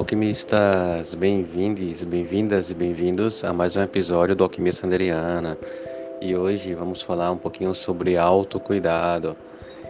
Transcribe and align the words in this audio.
Alquimistas! 0.00 1.14
Bem-vindos, 1.14 2.02
bem-vindas 2.04 2.70
e 2.70 2.74
bem-vindos 2.74 3.44
a 3.44 3.52
mais 3.52 3.76
um 3.76 3.82
episódio 3.82 4.34
do 4.34 4.42
Alquimia 4.42 4.72
Sanderiana. 4.72 5.58
E 6.22 6.34
hoje 6.34 6.72
vamos 6.74 7.02
falar 7.02 7.30
um 7.30 7.36
pouquinho 7.36 7.74
sobre 7.74 8.16
autocuidado. 8.16 9.36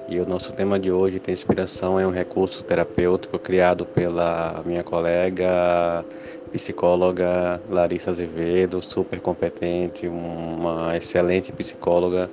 E 0.08 0.18
o 0.18 0.26
nosso 0.26 0.52
tema 0.52 0.80
de 0.80 0.90
hoje 0.90 1.20
tem 1.20 1.32
inspiração 1.32 2.00
em 2.00 2.04
um 2.04 2.10
recurso 2.10 2.64
terapêutico 2.64 3.38
criado 3.38 3.86
pela 3.86 4.60
minha 4.66 4.82
colega 4.82 6.04
psicóloga 6.50 7.60
Larissa 7.70 8.10
Azevedo, 8.10 8.82
super 8.82 9.20
competente, 9.20 10.08
uma 10.08 10.96
excelente 10.96 11.52
psicóloga 11.52 12.28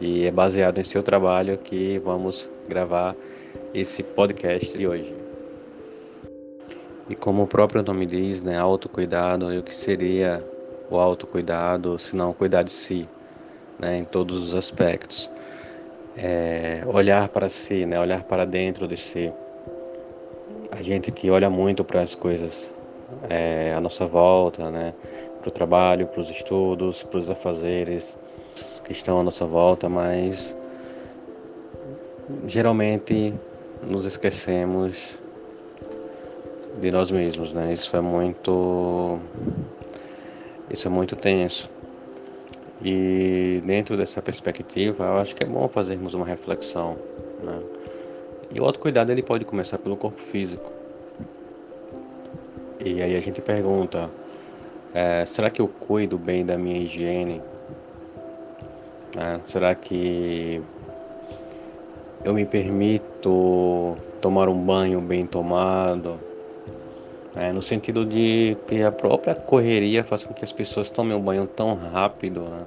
e 0.00 0.26
é 0.26 0.30
baseado 0.30 0.78
em 0.78 0.84
seu 0.84 1.02
trabalho 1.02 1.58
que 1.58 1.98
vamos 1.98 2.48
gravar 2.68 3.16
esse 3.74 4.04
podcast 4.04 4.78
de 4.78 4.86
hoje. 4.86 5.19
E 7.10 7.16
como 7.16 7.42
o 7.42 7.46
próprio 7.46 7.82
nome 7.82 8.06
diz, 8.06 8.44
né, 8.44 8.56
autocuidado, 8.56 9.52
e 9.52 9.58
o 9.58 9.64
que 9.64 9.74
seria 9.74 10.40
o 10.88 10.96
autocuidado, 10.96 11.98
se 11.98 12.14
não 12.14 12.32
cuidar 12.32 12.62
de 12.62 12.70
si, 12.70 13.04
né, 13.80 13.98
em 13.98 14.04
todos 14.04 14.44
os 14.44 14.54
aspectos. 14.54 15.28
É, 16.16 16.84
olhar 16.86 17.28
para 17.28 17.48
si, 17.48 17.84
né, 17.84 17.98
olhar 17.98 18.22
para 18.22 18.46
dentro 18.46 18.86
de 18.86 18.96
si. 18.96 19.32
A 20.70 20.80
gente 20.80 21.10
que 21.10 21.28
olha 21.28 21.50
muito 21.50 21.82
para 21.82 22.00
as 22.00 22.14
coisas 22.14 22.70
é, 23.28 23.74
à 23.76 23.80
nossa 23.80 24.06
volta, 24.06 24.70
né, 24.70 24.94
para 25.40 25.48
o 25.48 25.52
trabalho, 25.52 26.06
para 26.06 26.20
os 26.20 26.30
estudos, 26.30 27.02
para 27.02 27.18
os 27.18 27.28
afazeres 27.28 28.16
que 28.84 28.92
estão 28.92 29.18
à 29.18 29.24
nossa 29.24 29.44
volta, 29.44 29.88
mas 29.88 30.56
geralmente 32.46 33.34
nos 33.82 34.06
esquecemos 34.06 35.18
de 36.78 36.90
nós 36.90 37.10
mesmos, 37.10 37.52
né? 37.52 37.72
Isso 37.72 37.96
é 37.96 38.00
muito 38.00 39.18
isso 40.70 40.86
é 40.86 40.90
muito 40.90 41.16
tenso. 41.16 41.68
E 42.82 43.62
dentro 43.64 43.96
dessa 43.96 44.22
perspectiva, 44.22 45.04
eu 45.04 45.18
acho 45.18 45.34
que 45.34 45.42
é 45.42 45.46
bom 45.46 45.68
fazermos 45.68 46.14
uma 46.14 46.24
reflexão, 46.24 46.96
né? 47.42 47.60
E 48.52 48.60
o 48.60 48.64
autocuidado 48.64 49.12
ele 49.12 49.22
pode 49.22 49.44
começar 49.44 49.78
pelo 49.78 49.96
corpo 49.96 50.20
físico. 50.20 50.72
E 52.78 53.02
aí 53.02 53.14
a 53.14 53.20
gente 53.20 53.42
pergunta, 53.42 54.08
é, 54.94 55.24
será 55.26 55.50
que 55.50 55.60
eu 55.60 55.68
cuido 55.68 56.16
bem 56.16 56.44
da 56.44 56.56
minha 56.56 56.78
higiene? 56.78 57.42
É, 59.16 59.40
será 59.44 59.74
que 59.74 60.62
eu 62.24 62.32
me 62.32 62.46
permito 62.46 63.96
tomar 64.20 64.48
um 64.48 64.58
banho 64.58 65.00
bem 65.00 65.26
tomado? 65.26 66.29
É, 67.36 67.52
no 67.52 67.62
sentido 67.62 68.04
de 68.04 68.56
que 68.66 68.82
a 68.82 68.90
própria 68.90 69.34
correria 69.34 70.02
faz 70.02 70.24
com 70.24 70.34
que 70.34 70.44
as 70.44 70.52
pessoas 70.52 70.90
tomem 70.90 71.16
um 71.16 71.20
banho 71.20 71.46
tão 71.46 71.74
rápido, 71.74 72.40
né? 72.40 72.64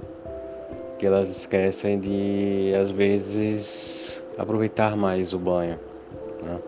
que 0.98 1.06
elas 1.06 1.28
esquecem 1.28 2.00
de, 2.00 2.72
às 2.80 2.90
vezes, 2.90 4.22
aproveitar 4.38 4.96
mais 4.96 5.34
o 5.34 5.38
banho, 5.38 5.78
né? 6.42 6.58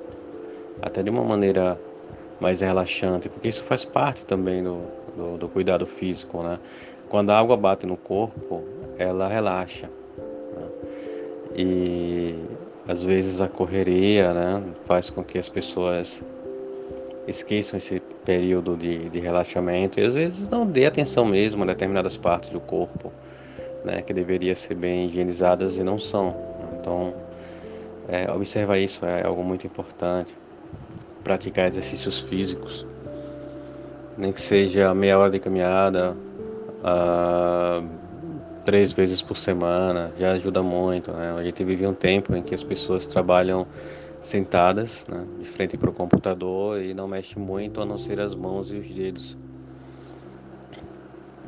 até 0.83 1.03
de 1.03 1.09
uma 1.09 1.25
maneira 1.25 1.81
mais 2.39 2.61
relaxante, 2.61 3.31
porque 3.31 3.49
isso 3.49 3.65
faz 3.65 3.87
parte 3.87 4.27
também 4.27 4.63
do, 4.63 4.83
do, 5.17 5.39
do 5.39 5.49
cuidado 5.49 5.87
físico. 5.87 6.43
Né? 6.43 6.59
Quando 7.09 7.31
a 7.31 7.39
água 7.39 7.57
bate 7.57 7.87
no 7.87 7.97
corpo, 7.97 8.63
ela 8.99 9.27
relaxa. 9.27 9.89
Né? 10.55 10.69
E 11.57 12.35
às 12.87 13.03
vezes 13.03 13.41
a 13.41 13.49
correria 13.49 14.35
né, 14.35 14.63
faz 14.85 15.09
com 15.09 15.25
que 15.25 15.39
as 15.39 15.49
pessoas 15.49 16.23
esqueçam 17.27 17.77
esse 17.79 18.01
período 18.25 18.77
de, 18.77 19.09
de 19.09 19.21
relaxamento 19.21 19.99
e 19.99 20.05
às 20.05 20.15
vezes 20.15 20.49
não 20.49 20.67
dê 20.67 20.87
atenção 20.87 21.25
mesmo 21.25 21.63
a 21.63 21.67
determinadas 21.67 22.17
partes 22.17 22.51
do 22.51 22.61
corpo, 22.61 23.13
né, 23.85 24.03
que 24.03 24.13
deveria 24.13 24.55
ser 24.55 24.75
bem 24.75 25.07
higienizadas 25.07 25.77
e 25.79 25.83
não 25.83 25.99
são. 25.99 26.37
Então, 26.79 27.15
é, 28.09 28.31
observar 28.31 28.79
isso 28.79 29.05
é 29.05 29.27
algo 29.27 29.43
muito 29.43 29.67
importante. 29.67 30.35
Praticar 31.25 31.67
exercícios 31.67 32.21
físicos, 32.21 32.87
nem 34.17 34.33
que 34.33 34.41
seja 34.41 34.95
meia 34.95 35.19
hora 35.19 35.31
de 35.31 35.41
caminhada, 35.41 36.17
uh, 36.83 37.85
três 38.65 38.93
vezes 38.93 39.21
por 39.21 39.37
semana, 39.37 40.13
já 40.19 40.33
ajuda 40.33 40.63
muito. 40.63 41.11
Né? 41.11 41.35
A 41.37 41.43
gente 41.43 41.65
vive 41.65 41.87
um 41.87 41.95
tempo 41.95 42.35
em 42.35 42.43
que 42.43 42.55
as 42.55 42.63
pessoas 42.63 43.07
trabalham 43.07 43.67
sentadas 44.27 45.07
né, 45.09 45.25
de 45.39 45.45
frente 45.45 45.77
para 45.77 45.89
o 45.89 45.93
computador 45.93 46.83
e 46.83 46.93
não 46.93 47.07
mexe 47.07 47.39
muito 47.39 47.81
a 47.81 47.87
não 47.87 47.97
ser 47.97 48.21
as 48.21 48.35
mãos 48.35 48.71
e 48.71 48.77
os 48.77 48.91
dedos. 48.91 49.37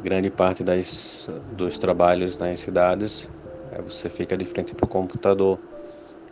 Grande 0.01 0.31
parte 0.31 0.63
das, 0.63 1.29
dos 1.53 1.77
trabalhos 1.77 2.39
nas 2.39 2.61
cidades 2.61 3.29
é, 3.73 3.83
você 3.83 4.09
fica 4.09 4.37
de 4.37 4.45
frente 4.45 4.75
para 4.75 4.85
o 4.85 4.89
computador. 4.89 5.59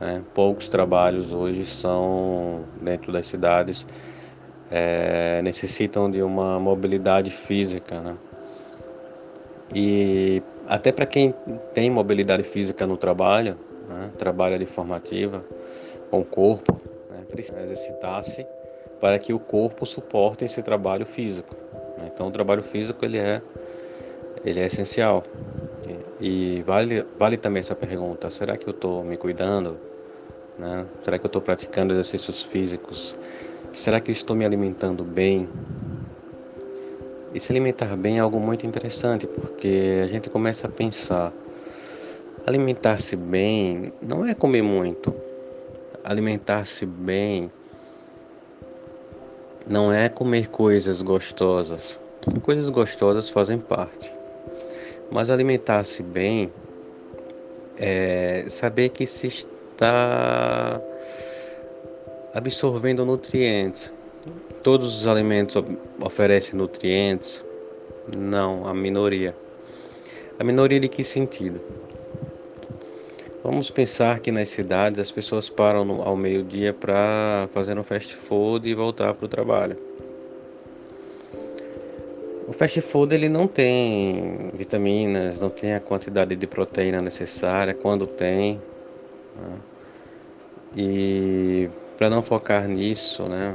Né? 0.00 0.22
Poucos 0.34 0.68
trabalhos 0.68 1.32
hoje 1.32 1.64
são 1.66 2.64
dentro 2.80 3.12
das 3.12 3.26
cidades 3.26 3.86
é, 4.70 5.42
necessitam 5.42 6.10
de 6.10 6.22
uma 6.22 6.58
mobilidade 6.60 7.30
física. 7.30 8.00
Né? 8.00 8.16
E 9.74 10.42
até 10.68 10.92
para 10.92 11.06
quem 11.06 11.34
tem 11.74 11.90
mobilidade 11.90 12.44
física 12.44 12.86
no 12.86 12.96
trabalho, 12.96 13.56
né? 13.88 14.10
trabalha 14.16 14.58
de 14.58 14.66
formativa, 14.66 15.44
com 16.10 16.20
o 16.20 16.24
corpo, 16.24 16.80
né, 17.10 17.24
precisa 17.30 17.60
exercitar-se 17.60 18.46
para 19.00 19.18
que 19.18 19.32
o 19.32 19.38
corpo 19.38 19.84
suporte 19.84 20.44
esse 20.44 20.62
trabalho 20.62 21.04
físico. 21.04 21.54
Né? 21.98 22.10
Então, 22.12 22.28
o 22.28 22.30
trabalho 22.30 22.62
físico 22.62 23.04
ele 23.04 23.18
é, 23.18 23.42
ele 24.44 24.60
é 24.60 24.66
essencial. 24.66 25.22
E 26.20 26.62
vale, 26.62 27.04
vale 27.18 27.36
também 27.36 27.60
essa 27.60 27.74
pergunta: 27.74 28.30
será 28.30 28.56
que 28.56 28.66
eu 28.66 28.72
estou 28.72 29.04
me 29.04 29.16
cuidando? 29.16 29.76
Né? 30.58 30.86
Será 31.00 31.18
que 31.18 31.26
eu 31.26 31.28
estou 31.28 31.42
praticando 31.42 31.92
exercícios 31.92 32.42
físicos? 32.42 33.16
Será 33.72 34.00
que 34.00 34.10
eu 34.10 34.12
estou 34.12 34.34
me 34.34 34.44
alimentando 34.44 35.04
bem? 35.04 35.48
E 37.34 37.40
se 37.40 37.52
alimentar 37.52 37.94
bem 37.96 38.16
é 38.16 38.20
algo 38.20 38.40
muito 38.40 38.66
interessante, 38.66 39.26
porque 39.26 40.00
a 40.02 40.06
gente 40.06 40.30
começa 40.30 40.66
a 40.66 40.70
pensar: 40.70 41.32
alimentar-se 42.46 43.14
bem 43.14 43.92
não 44.00 44.24
é 44.24 44.34
comer 44.34 44.62
muito, 44.62 45.14
alimentar-se 46.06 46.86
bem 46.86 47.50
não 49.66 49.92
é 49.92 50.08
comer 50.08 50.46
coisas 50.46 51.02
gostosas. 51.02 51.98
Coisas 52.42 52.68
gostosas 52.68 53.28
fazem 53.28 53.58
parte. 53.58 54.10
Mas 55.10 55.30
alimentar-se 55.30 56.04
bem 56.04 56.52
é 57.76 58.44
saber 58.48 58.90
que 58.90 59.04
se 59.04 59.26
está 59.26 60.80
absorvendo 62.32 63.04
nutrientes. 63.04 63.92
Todos 64.62 65.00
os 65.00 65.06
alimentos 65.08 65.56
oferecem 66.00 66.56
nutrientes? 66.56 67.44
Não, 68.16 68.66
a 68.66 68.72
minoria. 68.72 69.36
A 70.38 70.44
minoria 70.44 70.78
de 70.78 70.88
que 70.88 71.02
sentido? 71.02 71.60
Vamos 73.46 73.70
pensar 73.70 74.18
que 74.18 74.32
nas 74.32 74.48
cidades 74.48 74.98
as 74.98 75.12
pessoas 75.12 75.48
param 75.48 75.84
no, 75.84 76.02
ao 76.02 76.16
meio-dia 76.16 76.74
para 76.74 77.48
fazer 77.52 77.78
um 77.78 77.84
fast 77.84 78.12
food 78.16 78.68
e 78.68 78.74
voltar 78.74 79.14
para 79.14 79.24
o 79.24 79.28
trabalho. 79.28 79.76
O 82.48 82.52
fast 82.52 82.80
food 82.80 83.14
ele 83.14 83.28
não 83.28 83.46
tem 83.46 84.50
vitaminas, 84.52 85.40
não 85.40 85.48
tem 85.48 85.74
a 85.74 85.80
quantidade 85.80 86.34
de 86.34 86.44
proteína 86.44 86.98
necessária, 87.00 87.72
quando 87.72 88.04
tem. 88.04 88.60
Né? 89.36 89.58
E 90.76 91.70
para 91.96 92.10
não 92.10 92.22
focar 92.22 92.66
nisso, 92.66 93.28
né, 93.28 93.54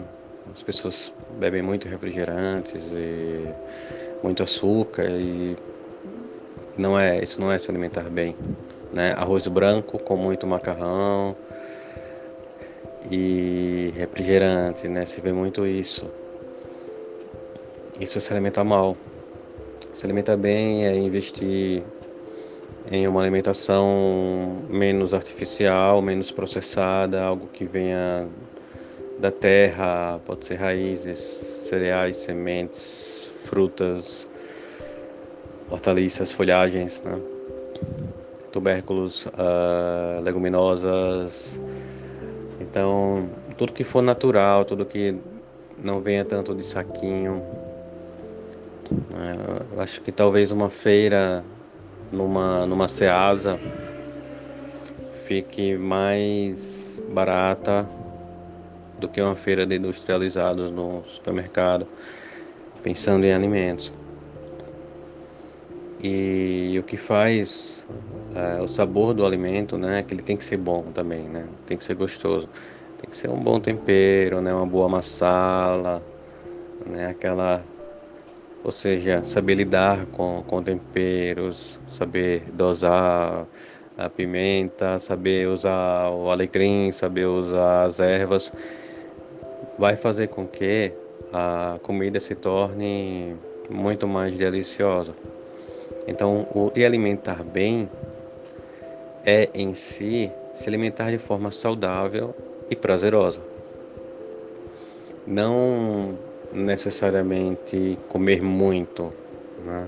as 0.55 0.63
pessoas 0.63 1.11
bebem 1.37 1.61
muito 1.61 1.89
refrigerantes 1.89 2.81
e 2.93 3.45
muito 4.23 4.41
açúcar 4.41 5.09
e 5.09 5.57
não 6.77 6.97
é 6.97 7.21
isso 7.21 7.41
não 7.41 7.51
é 7.51 7.59
se 7.59 7.69
alimentar 7.69 8.09
bem. 8.09 8.37
Né? 8.93 9.13
Arroz 9.17 9.47
branco 9.47 9.99
com 9.99 10.15
muito 10.15 10.45
macarrão 10.45 11.35
e 13.09 13.93
refrigerante, 13.95 14.87
né? 14.87 15.05
Se 15.05 15.21
vê 15.21 15.31
muito 15.31 15.65
isso. 15.65 16.09
Isso 17.99 18.19
se 18.19 18.33
alimenta 18.33 18.63
mal. 18.63 18.97
Se 19.93 20.05
alimenta 20.05 20.35
bem 20.37 20.85
é 20.85 20.95
investir 20.95 21.83
em 22.89 23.07
uma 23.07 23.21
alimentação 23.21 24.63
menos 24.69 25.13
artificial, 25.13 26.01
menos 26.01 26.31
processada, 26.31 27.21
algo 27.21 27.47
que 27.47 27.65
venha 27.65 28.27
da 29.19 29.31
terra, 29.31 30.19
pode 30.25 30.45
ser 30.45 30.55
raízes, 30.55 31.19
cereais, 31.69 32.17
sementes, 32.17 33.29
frutas, 33.45 34.27
hortaliças, 35.69 36.31
folhagens, 36.31 37.03
né? 37.03 37.40
Tubérculos, 38.51 39.25
uh, 39.27 40.21
leguminosas. 40.21 41.59
Então, 42.59 43.29
tudo 43.57 43.73
que 43.73 43.83
for 43.83 44.01
natural, 44.01 44.65
tudo 44.65 44.85
que 44.85 45.15
não 45.83 46.01
venha 46.01 46.23
tanto 46.23 46.53
de 46.53 46.63
saquinho. 46.63 47.41
Né? 49.09 49.37
Eu 49.71 49.81
acho 49.81 50.01
que 50.01 50.11
talvez 50.11 50.51
uma 50.51 50.69
feira 50.69 51.43
numa, 52.11 52.65
numa 52.65 52.87
Ceasa 52.87 53.59
fique 55.25 55.77
mais 55.77 57.01
barata 57.09 57.87
do 58.99 59.07
que 59.07 59.21
uma 59.21 59.35
feira 59.35 59.65
de 59.65 59.77
industrializados 59.77 60.71
no 60.71 61.03
supermercado, 61.05 61.87
pensando 62.83 63.25
em 63.25 63.33
alimentos. 63.33 63.93
E, 66.03 66.77
o 66.79 66.83
que 66.83 66.97
faz 66.97 67.85
é, 68.35 68.59
o 68.59 68.67
sabor 68.67 69.13
do 69.13 69.23
alimento, 69.23 69.77
né, 69.77 70.01
que 70.01 70.13
ele 70.13 70.23
tem 70.23 70.35
que 70.35 70.43
ser 70.43 70.57
bom 70.57 70.91
também, 70.91 71.29
né, 71.29 71.47
tem 71.67 71.77
que 71.77 71.83
ser 71.83 71.93
gostoso, 71.93 72.49
tem 72.99 73.09
que 73.09 73.15
ser 73.15 73.29
um 73.29 73.39
bom 73.39 73.59
tempero, 73.59 74.41
né, 74.41 74.51
uma 74.51 74.65
boa 74.65 74.89
massala, 74.89 76.01
né, 76.87 77.07
aquela, 77.07 77.63
ou 78.63 78.71
seja, 78.71 79.23
saber 79.23 79.55
lidar 79.55 80.07
com, 80.07 80.43
com 80.47 80.63
temperos, 80.63 81.79
saber 81.85 82.45
dosar 82.51 83.45
a 83.95 84.09
pimenta, 84.09 84.97
saber 84.97 85.47
usar 85.49 86.09
o 86.09 86.31
alecrim, 86.31 86.91
saber 86.91 87.25
usar 87.27 87.85
as 87.85 87.99
ervas, 87.99 88.51
vai 89.77 89.95
fazer 89.95 90.29
com 90.29 90.47
que 90.47 90.91
a 91.31 91.77
comida 91.83 92.19
se 92.19 92.33
torne 92.33 93.35
muito 93.69 94.07
mais 94.07 94.35
deliciosa. 94.35 95.13
Então, 96.11 96.45
o 96.53 96.69
se 96.75 96.83
alimentar 96.83 97.41
bem 97.41 97.89
é 99.25 99.49
em 99.55 99.73
si 99.73 100.29
se 100.53 100.67
alimentar 100.67 101.09
de 101.09 101.17
forma 101.17 101.51
saudável 101.51 102.35
e 102.69 102.75
prazerosa. 102.75 103.39
Não 105.25 106.17
necessariamente 106.51 107.97
comer 108.09 108.41
muito. 108.43 109.13
Né? 109.65 109.87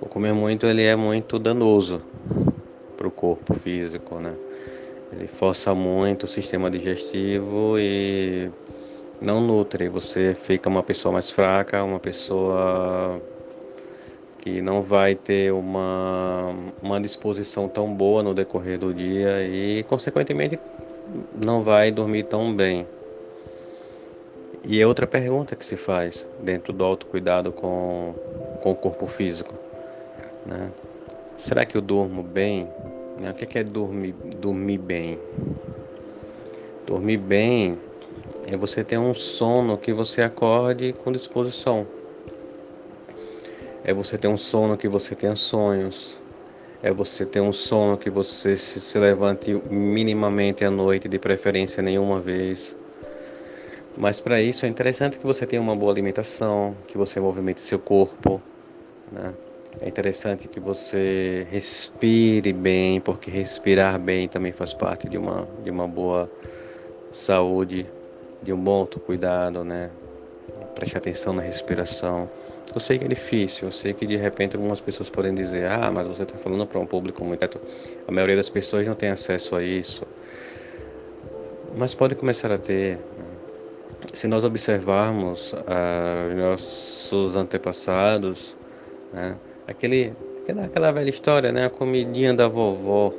O 0.00 0.06
comer 0.06 0.34
muito 0.34 0.66
ele 0.66 0.82
é 0.82 0.96
muito 0.96 1.38
danoso 1.38 2.02
para 2.96 3.06
o 3.06 3.10
corpo 3.12 3.54
físico, 3.54 4.18
né? 4.18 4.34
Ele 5.12 5.28
força 5.28 5.72
muito 5.72 6.24
o 6.24 6.28
sistema 6.28 6.68
digestivo 6.68 7.78
e 7.78 8.50
não 9.24 9.40
nutre. 9.40 9.88
Você 9.88 10.34
fica 10.34 10.68
uma 10.68 10.82
pessoa 10.82 11.12
mais 11.12 11.30
fraca, 11.30 11.84
uma 11.84 12.00
pessoa 12.00 13.22
que 14.38 14.62
não 14.62 14.82
vai 14.82 15.14
ter 15.14 15.52
uma, 15.52 16.54
uma 16.82 17.00
disposição 17.00 17.68
tão 17.68 17.92
boa 17.92 18.22
no 18.22 18.32
decorrer 18.32 18.78
do 18.78 18.94
dia 18.94 19.42
e, 19.42 19.82
consequentemente, 19.84 20.58
não 21.44 21.62
vai 21.62 21.90
dormir 21.90 22.24
tão 22.24 22.54
bem. 22.54 22.86
E 24.64 24.80
é 24.80 24.86
outra 24.86 25.06
pergunta 25.06 25.56
que 25.56 25.64
se 25.64 25.76
faz 25.76 26.26
dentro 26.40 26.72
do 26.72 26.84
autocuidado 26.84 27.52
com, 27.52 28.14
com 28.62 28.72
o 28.72 28.74
corpo 28.74 29.06
físico. 29.06 29.54
Né? 30.46 30.70
Será 31.36 31.64
que 31.64 31.76
eu 31.76 31.82
durmo 31.82 32.22
bem? 32.22 32.68
Né? 33.18 33.30
O 33.30 33.34
que 33.34 33.58
é, 33.58 33.60
é 33.60 33.64
dormir, 33.64 34.14
dormir 34.36 34.78
bem? 34.78 35.18
Dormir 36.86 37.18
bem 37.18 37.78
é 38.46 38.56
você 38.56 38.84
ter 38.84 38.98
um 38.98 39.12
sono 39.12 39.76
que 39.76 39.92
você 39.92 40.22
acorde 40.22 40.92
com 40.92 41.12
disposição 41.12 41.86
é 43.88 43.94
você 43.94 44.18
ter 44.18 44.28
um 44.28 44.36
sono 44.36 44.76
que 44.76 44.86
você 44.86 45.14
tenha 45.14 45.34
sonhos. 45.34 46.14
É 46.82 46.92
você 46.92 47.24
ter 47.24 47.40
um 47.40 47.54
sono 47.54 47.96
que 47.96 48.10
você 48.10 48.54
se 48.54 48.98
levante 48.98 49.54
minimamente 49.70 50.62
à 50.62 50.70
noite, 50.70 51.08
de 51.08 51.18
preferência 51.18 51.82
nenhuma 51.82 52.20
vez. 52.20 52.76
Mas 53.96 54.20
para 54.20 54.42
isso 54.42 54.66
é 54.66 54.68
interessante 54.68 55.18
que 55.18 55.24
você 55.24 55.46
tenha 55.46 55.62
uma 55.62 55.74
boa 55.74 55.90
alimentação, 55.90 56.76
que 56.86 56.98
você 56.98 57.18
movimente 57.18 57.62
seu 57.62 57.78
corpo, 57.78 58.42
né? 59.10 59.32
É 59.80 59.88
interessante 59.88 60.48
que 60.48 60.60
você 60.60 61.46
respire 61.50 62.52
bem, 62.52 63.00
porque 63.00 63.30
respirar 63.30 63.98
bem 63.98 64.28
também 64.28 64.52
faz 64.52 64.74
parte 64.74 65.08
de 65.08 65.16
uma, 65.16 65.48
de 65.64 65.70
uma 65.70 65.88
boa 65.88 66.30
saúde, 67.10 67.86
de 68.42 68.52
um 68.52 68.58
bom 68.62 68.80
autocuidado, 68.80 69.64
né? 69.64 69.90
Preste 70.74 70.98
atenção 70.98 71.32
na 71.32 71.40
respiração. 71.40 72.28
Eu 72.74 72.80
sei 72.80 72.98
que 72.98 73.04
é 73.04 73.08
difícil, 73.08 73.68
eu 73.68 73.72
sei 73.72 73.94
que 73.94 74.06
de 74.06 74.16
repente 74.16 74.56
algumas 74.56 74.80
pessoas 74.80 75.08
podem 75.08 75.34
dizer, 75.34 75.66
ah, 75.66 75.90
mas 75.90 76.06
você 76.06 76.22
está 76.22 76.36
falando 76.36 76.66
para 76.66 76.78
um 76.78 76.86
público 76.86 77.24
muito. 77.24 77.60
A 78.06 78.12
maioria 78.12 78.36
das 78.36 78.48
pessoas 78.48 78.86
não 78.86 78.94
tem 78.94 79.08
acesso 79.08 79.56
a 79.56 79.62
isso. 79.62 80.06
Mas 81.76 81.94
pode 81.94 82.14
começar 82.14 82.52
a 82.52 82.58
ter. 82.58 82.98
Se 84.12 84.28
nós 84.28 84.44
observarmos 84.44 85.54
ah, 85.66 86.28
nossos 86.36 87.36
antepassados, 87.36 88.56
né? 89.12 89.36
Aquele, 89.66 90.12
aquela, 90.42 90.64
aquela 90.64 90.92
velha 90.92 91.10
história, 91.10 91.52
né? 91.52 91.66
A 91.66 91.70
comidinha 91.70 92.34
da 92.34 92.48
vovó. 92.48 93.12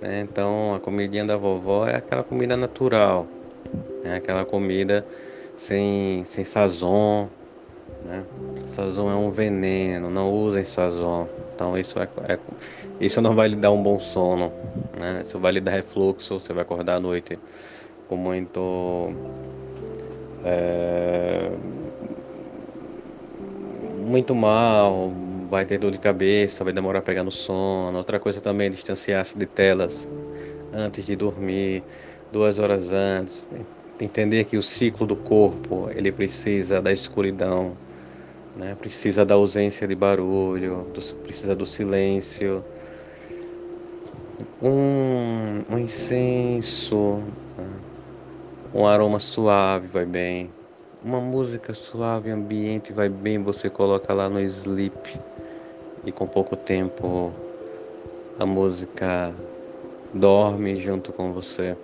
Né? 0.00 0.20
Então, 0.20 0.74
a 0.74 0.80
comidinha 0.80 1.24
da 1.24 1.36
vovó 1.36 1.86
é 1.86 1.96
aquela 1.96 2.24
comida 2.24 2.56
natural, 2.56 3.26
né? 4.02 4.16
aquela 4.16 4.44
comida 4.44 5.06
sem, 5.56 6.24
sem 6.24 6.44
sazon? 6.44 7.28
Sazon 8.66 9.10
é 9.10 9.14
um 9.14 9.30
veneno, 9.30 10.10
não 10.10 10.32
usem 10.32 10.64
sazon. 10.64 11.26
Então 11.54 11.76
isso, 11.76 11.98
é, 11.98 12.08
é, 12.28 12.38
isso 13.00 13.20
não 13.20 13.34
vai 13.34 13.48
lhe 13.48 13.56
dar 13.56 13.70
um 13.70 13.82
bom 13.82 13.98
sono. 13.98 14.52
Né? 14.98 15.20
Isso 15.22 15.38
vai 15.38 15.52
lhe 15.52 15.60
dar 15.60 15.72
refluxo, 15.72 16.40
você 16.40 16.52
vai 16.52 16.62
acordar 16.62 16.96
à 16.96 17.00
noite 17.00 17.38
com 18.08 18.16
muito. 18.16 19.12
É, 20.44 21.50
muito 23.96 24.34
mal, 24.34 25.12
vai 25.48 25.64
ter 25.64 25.78
dor 25.78 25.90
de 25.90 25.98
cabeça, 25.98 26.64
vai 26.64 26.72
demorar 26.72 26.98
a 26.98 27.02
pegar 27.02 27.22
no 27.22 27.30
sono. 27.30 27.96
Outra 27.96 28.18
coisa 28.18 28.40
também 28.40 28.66
é 28.66 28.70
distanciar-se 28.70 29.38
de 29.38 29.46
telas 29.46 30.08
antes 30.72 31.06
de 31.06 31.14
dormir, 31.14 31.82
duas 32.32 32.58
horas 32.58 32.92
antes. 32.92 33.48
Entender 34.00 34.44
que 34.44 34.56
o 34.56 34.62
ciclo 34.62 35.06
do 35.06 35.14
corpo 35.14 35.88
ele 35.94 36.10
precisa 36.10 36.80
da 36.80 36.92
escuridão 36.92 37.76
né? 38.56 38.74
Precisa 38.74 39.24
da 39.24 39.34
ausência 39.34 39.86
de 39.86 39.94
barulho, 39.94 40.86
do, 40.92 41.14
precisa 41.16 41.54
do 41.54 41.66
silêncio. 41.66 42.64
Um, 44.60 45.62
um 45.70 45.78
incenso, 45.78 47.22
né? 47.56 47.66
um 48.74 48.86
aroma 48.86 49.18
suave 49.18 49.86
vai 49.88 50.06
bem. 50.06 50.50
Uma 51.04 51.20
música 51.20 51.74
suave, 51.74 52.30
ambiente 52.30 52.92
vai 52.92 53.08
bem, 53.08 53.42
você 53.42 53.68
coloca 53.68 54.12
lá 54.12 54.28
no 54.28 54.40
sleep 54.40 55.20
e 56.04 56.12
com 56.12 56.26
pouco 56.28 56.54
tempo 56.56 57.32
a 58.38 58.46
música 58.46 59.34
dorme 60.14 60.76
junto 60.76 61.12
com 61.12 61.32
você. 61.32 61.76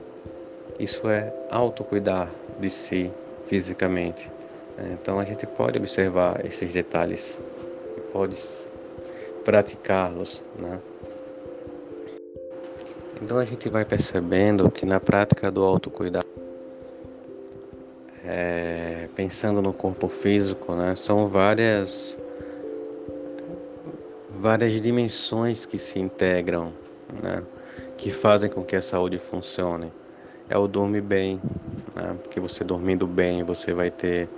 Isso 0.79 1.09
é 1.09 1.33
autocuidar 1.51 2.31
de 2.61 2.71
si 2.71 3.11
fisicamente. 3.47 4.31
Então 4.93 5.19
a 5.19 5.25
gente 5.25 5.47
pode 5.47 5.79
observar 5.79 6.45
esses 6.45 6.73
detalhes 6.73 7.41
pode 8.13 8.37
praticá-los, 9.45 10.43
né? 10.59 10.81
Então 13.21 13.39
a 13.39 13.45
gente 13.45 13.69
vai 13.69 13.85
percebendo 13.85 14.71
que 14.71 14.87
na 14.87 15.01
prática 15.01 15.51
do 15.51 15.65
autocuidado, 15.65 16.27
é, 18.25 19.09
pensando 19.15 19.61
no 19.61 19.73
corpo 19.73 20.09
físico, 20.09 20.75
né, 20.75 20.95
são 20.95 21.29
várias 21.29 22.17
várias 24.31 24.81
dimensões 24.81 25.67
que 25.67 25.79
se 25.79 25.99
integram, 25.99 26.73
né, 27.23 27.43
que 27.97 28.11
fazem 28.13 28.49
com 28.49 28.63
que 28.63 28.77
a 28.77 28.83
saúde 28.83 29.19
funcione. 29.19 29.93
É 30.49 30.57
o 30.57 30.69
dormir 30.69 31.01
bem, 31.01 31.41
né, 31.97 32.17
porque 32.23 32.39
você 32.39 32.63
dormindo 32.63 33.07
bem 33.07 33.43
você 33.43 33.73
vai 33.73 33.91
ter 33.91 34.29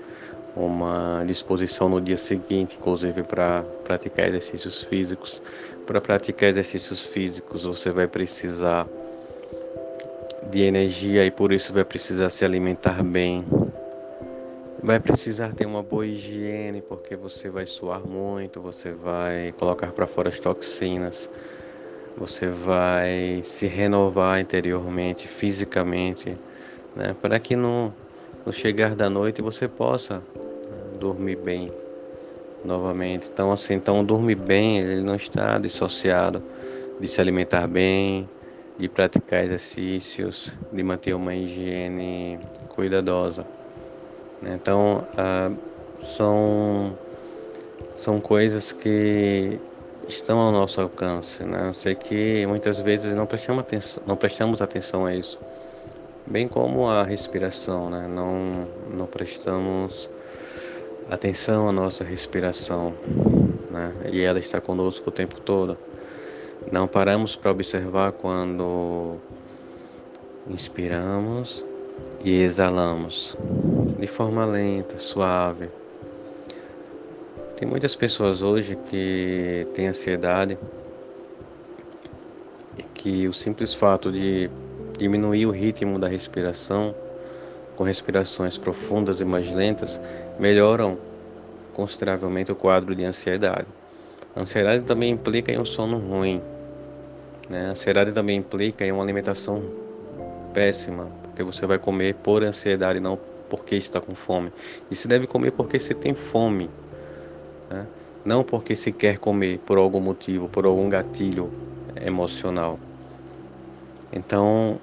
uma 0.57 1.23
disposição 1.27 1.89
no 1.89 2.01
dia 2.01 2.17
seguinte, 2.17 2.77
inclusive 2.79 3.23
para 3.23 3.63
praticar 3.85 4.29
exercícios 4.29 4.83
físicos. 4.83 5.43
Para 5.87 6.01
praticar 6.01 6.49
exercícios 6.49 7.03
físicos, 7.03 7.65
você 7.65 7.91
vai 7.91 8.07
precisar 8.07 8.87
de 10.51 10.63
energia 10.63 11.25
e 11.25 11.31
por 11.31 11.53
isso 11.53 11.73
vai 11.73 11.85
precisar 11.85 12.31
se 12.31 12.45
alimentar 12.45 13.03
bem. 13.03 13.45
Vai 14.83 14.99
precisar 14.99 15.53
ter 15.53 15.67
uma 15.67 15.83
boa 15.83 16.07
higiene, 16.07 16.81
porque 16.81 17.15
você 17.15 17.51
vai 17.51 17.67
suar 17.67 18.01
muito, 18.01 18.61
você 18.61 18.93
vai 18.93 19.53
colocar 19.59 19.93
para 19.93 20.07
fora 20.07 20.31
as 20.31 20.41
toxinas, 20.41 21.31
você 22.17 22.47
vai 22.47 23.41
se 23.43 23.67
renovar 23.67 24.41
interiormente, 24.41 25.29
fisicamente, 25.29 26.35
né? 26.97 27.15
para 27.21 27.39
que 27.39 27.55
no, 27.55 27.93
no 28.45 28.53
chegar 28.53 28.95
da 28.95 29.11
noite 29.11 29.43
você 29.43 29.69
possa 29.69 30.17
né, 30.17 30.99
dormir 30.99 31.37
bem 31.37 31.71
novamente. 32.65 33.31
Então, 33.33 33.53
assim, 33.53 33.75
então 33.75 34.05
dormir 34.05 34.37
bem, 34.37 34.79
ele 34.79 35.03
não 35.03 35.17
está 35.17 35.59
dissociado 35.59 36.43
de 36.99 37.09
se 37.09 37.21
alimentar 37.21 37.67
bem, 37.67 38.29
de 38.79 38.89
praticar 38.89 39.45
exercícios, 39.45 40.53
de 40.73 40.83
manter 40.83 41.15
uma 41.15 41.35
higiene 41.35 42.39
cuidadosa. 42.69 43.47
Né? 44.41 44.59
Então, 44.61 45.07
ah, 45.17 45.51
são, 46.01 46.97
são 47.95 48.21
coisas 48.21 48.73
que 48.73 49.59
estão 50.09 50.39
ao 50.39 50.53
nosso 50.53 50.81
alcance. 50.81 51.43
Né? 51.45 51.69
Eu 51.69 51.75
sei 51.75 51.95
que 51.95 52.47
muitas 52.47 52.79
vezes 52.79 53.15
não 53.15 53.27
prestamos 53.27 53.61
atenção, 53.63 54.03
não 54.07 54.17
prestamos 54.17 54.63
atenção 54.63 55.07
a 55.07 55.15
isso, 55.15 55.39
bem 56.31 56.47
como 56.47 56.89
a 56.89 57.03
respiração, 57.03 57.91
né? 57.91 58.07
não, 58.07 58.69
não 58.89 59.07
prestamos 59.07 60.09
atenção 61.11 61.69
à 61.69 61.73
nossa 61.73 62.05
respiração 62.05 62.95
né? 63.69 63.93
e 64.13 64.23
ela 64.23 64.39
está 64.39 64.61
conosco 64.61 65.09
o 65.09 65.13
tempo 65.13 65.41
todo. 65.41 65.77
Não 66.71 66.87
paramos 66.87 67.35
para 67.35 67.51
observar 67.51 68.13
quando 68.13 69.17
inspiramos 70.49 71.65
e 72.23 72.43
exalamos 72.43 73.37
de 73.99 74.07
forma 74.07 74.45
lenta, 74.45 74.99
suave. 74.99 75.69
Tem 77.57 77.69
muitas 77.69 77.97
pessoas 77.97 78.41
hoje 78.41 78.77
que 78.89 79.67
têm 79.75 79.89
ansiedade 79.89 80.57
e 82.79 82.83
que 82.83 83.27
o 83.27 83.33
simples 83.33 83.75
fato 83.75 84.13
de 84.13 84.49
diminuir 85.01 85.47
o 85.47 85.51
ritmo 85.51 85.99
da 85.99 86.07
respiração 86.07 86.95
com 87.75 87.85
respirações 87.85 88.59
profundas 88.59 89.21
e 89.21 89.25
mais 89.25 89.53
lentas 89.55 89.99
melhoram 90.39 90.99
consideravelmente 91.73 92.53
o 92.53 92.55
quadro 92.55 92.95
de 92.95 93.03
ansiedade. 93.03 93.67
A 94.37 94.43
ansiedade 94.43 94.85
também 94.85 95.11
implica 95.11 95.51
em 95.51 95.59
um 95.59 95.65
sono 95.65 95.97
ruim. 95.97 96.43
Né? 97.49 97.69
A 97.69 97.71
ansiedade 97.71 98.13
também 98.13 98.37
implica 98.37 98.85
em 98.85 98.93
uma 98.93 99.03
alimentação 99.03 99.63
péssima, 100.53 101.07
porque 101.23 101.43
você 101.43 101.65
vai 101.65 101.79
comer 101.79 102.15
por 102.17 102.45
ansiedade, 102.45 103.01
não 103.01 103.19
porque 103.49 103.77
está 103.77 104.01
com 104.01 104.15
fome. 104.15 104.53
E 104.91 104.95
se 104.95 105.09
deve 105.09 105.27
comer 105.27 105.53
porque 105.53 105.79
se 105.79 105.95
tem 105.95 106.15
fome, 106.15 106.69
né? 107.71 107.87
não 108.23 108.45
porque 108.45 108.77
se 108.77 108.93
quer 108.93 109.17
comer 109.17 109.59
por 109.61 109.79
algum 109.79 110.01
motivo, 110.01 110.47
por 110.47 110.67
algum 110.67 110.89
gatilho 110.91 111.51
emocional. 112.05 112.79
Então, 114.13 114.79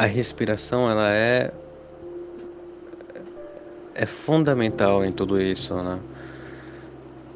a 0.00 0.06
respiração 0.06 0.90
ela 0.90 1.12
é 1.12 1.50
é 3.94 4.06
fundamental 4.06 5.04
em 5.04 5.12
tudo 5.12 5.38
isso, 5.38 5.74
né? 5.74 5.98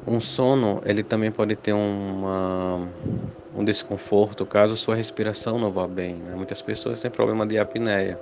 Um 0.07 0.19
sono, 0.19 0.81
ele 0.83 1.03
também 1.03 1.31
pode 1.31 1.55
ter 1.55 1.73
uma, 1.73 2.87
um 3.55 3.63
desconforto 3.63 4.47
caso 4.47 4.75
sua 4.75 4.95
respiração 4.95 5.59
não 5.59 5.71
vá 5.71 5.87
bem. 5.87 6.15
Né? 6.15 6.33
Muitas 6.35 6.63
pessoas 6.63 6.99
têm 6.99 7.11
problema 7.11 7.45
de 7.45 7.59
apneia. 7.59 8.19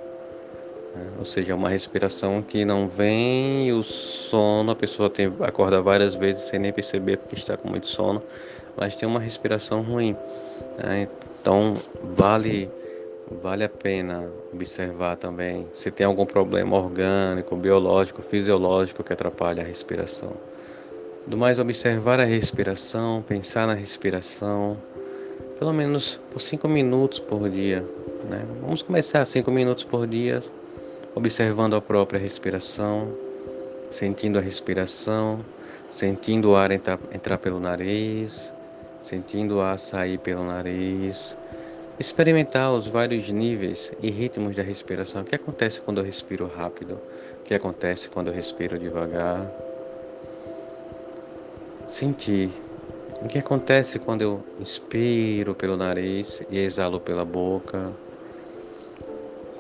Né? 0.94 1.08
Ou 1.20 1.26
seja, 1.26 1.56
uma 1.56 1.70
respiração 1.70 2.42
que 2.42 2.66
não 2.66 2.90
vem 2.90 3.70
e 3.70 3.72
o 3.72 3.82
sono, 3.82 4.72
a 4.72 4.76
pessoa 4.76 5.10
tem, 5.10 5.34
acorda 5.40 5.82
várias 5.82 6.16
vezes 6.16 6.44
sem 6.44 6.60
nem 6.60 6.74
perceber 6.74 7.18
porque 7.18 7.36
está 7.36 7.56
com 7.56 7.70
muito 7.70 7.88
sono, 7.88 8.22
mas 8.76 8.96
tem 8.96 9.08
uma 9.08 9.22
respiração 9.22 9.82
ruim. 9.82 10.18
Né? 10.78 11.08
Então, 11.42 11.76
vale, 12.16 12.70
vale 13.42 13.64
a 13.64 13.70
pena 13.70 14.30
observar 14.54 15.18
também 15.18 15.68
se 15.74 15.90
tem 15.90 16.06
algum 16.06 16.26
problema 16.26 16.78
orgânico, 16.78 17.56
biológico, 17.56 18.22
fisiológico 18.22 19.04
que 19.04 19.14
atrapalha 19.14 19.64
a 19.64 19.66
respiração. 19.66 20.34
Do 21.26 21.38
mais, 21.38 21.58
observar 21.58 22.20
a 22.20 22.26
respiração, 22.26 23.24
pensar 23.26 23.66
na 23.66 23.74
respiração, 23.74 24.78
pelo 25.58 25.72
menos 25.72 26.20
por 26.32 26.42
cinco 26.42 26.68
minutos 26.68 27.20
por 27.20 27.50
dia. 27.50 27.82
Né? 28.30 28.46
Vamos 28.62 28.82
começar 28.82 29.24
cinco 29.26 29.50
minutos 29.50 29.84
por 29.84 30.06
dia, 30.06 30.44
observando 31.16 31.76
a 31.76 31.82
própria 31.82 32.20
respiração, 32.20 33.08
sentindo 33.90 34.38
a 34.38 34.42
respiração, 34.42 35.40
sentindo 35.90 36.52
o 36.52 36.56
ar 36.56 36.72
entrar, 36.72 37.00
entrar 37.14 37.38
pelo 37.38 37.60
nariz, 37.60 38.52
sentindo 39.02 39.58
o 39.58 39.62
ar 39.62 39.80
sair 39.80 40.18
pelo 40.18 40.44
nariz. 40.44 41.38
Experimentar 42.00 42.72
os 42.72 42.88
vários 42.88 43.30
níveis 43.32 43.94
e 44.02 44.10
ritmos 44.10 44.56
da 44.56 44.64
respiração. 44.64 45.22
O 45.22 45.26
que 45.26 45.36
acontece 45.36 45.82
quando 45.82 46.00
eu 46.00 46.04
respiro 46.04 46.48
rápido? 46.48 47.00
O 47.40 47.44
que 47.44 47.54
acontece 47.54 48.10
quando 48.10 48.28
eu 48.28 48.34
respiro 48.34 48.80
devagar? 48.80 49.50
Sentir. 51.88 52.52
O 53.22 53.28
que 53.28 53.38
acontece 53.38 54.00
quando 54.00 54.22
eu 54.22 54.44
inspiro 54.60 55.54
pelo 55.54 55.78
nariz 55.78 56.44
e 56.50 56.60
exalo 56.60 57.00
pela 57.00 57.24
boca? 57.24 57.94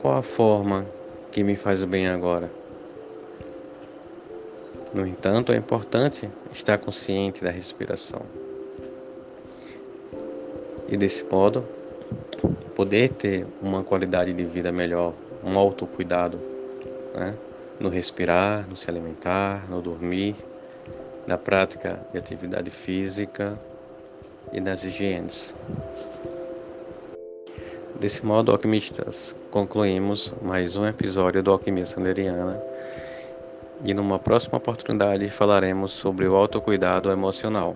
Qual 0.01 0.17
a 0.17 0.23
forma 0.23 0.85
que 1.33 1.43
me 1.43 1.55
faz 1.55 1.81
o 1.81 1.87
bem 1.87 2.07
agora. 2.07 2.49
No 4.93 5.05
entanto, 5.07 5.51
é 5.51 5.57
importante 5.57 6.29
estar 6.51 6.77
consciente 6.77 7.43
da 7.43 7.49
respiração. 7.49 8.21
E 10.87 10.95
desse 10.95 11.23
modo, 11.23 11.67
poder 12.75 13.09
ter 13.09 13.45
uma 13.61 13.83
qualidade 13.83 14.33
de 14.33 14.43
vida 14.43 14.71
melhor, 14.71 15.13
um 15.43 15.57
autocuidado, 15.57 16.39
né? 17.13 17.35
no 17.79 17.89
respirar, 17.89 18.67
no 18.67 18.75
se 18.75 18.89
alimentar, 18.89 19.69
no 19.69 19.81
dormir, 19.81 20.35
na 21.27 21.37
prática 21.37 21.99
de 22.11 22.17
atividade 22.17 22.69
física 22.69 23.57
e 24.51 24.59
nas 24.59 24.83
higienes. 24.83 25.53
Desse 27.99 28.25
modo, 28.25 28.51
alquimistas, 28.51 29.35
concluímos 29.51 30.33
mais 30.41 30.75
um 30.75 30.85
episódio 30.85 31.43
do 31.43 31.51
Alquimia 31.51 31.85
Sanderiana 31.85 32.61
e 33.83 33.93
numa 33.93 34.17
próxima 34.17 34.57
oportunidade 34.57 35.29
falaremos 35.29 35.91
sobre 35.91 36.27
o 36.27 36.35
autocuidado 36.35 37.11
emocional. 37.11 37.75